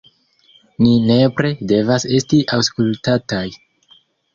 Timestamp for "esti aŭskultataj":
2.21-3.49